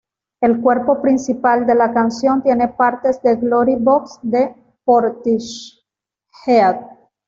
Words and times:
El 0.41 0.61
cuerpo 0.61 0.99
principal 0.99 1.67
de 1.67 1.75
la 1.75 1.93
canción 1.93 2.41
tiene 2.41 2.69
partes 2.69 3.21
de 3.21 3.35
""Glory 3.35 3.75
Box"" 3.75 4.17
de 4.23 4.55
Portishead. 4.83 6.77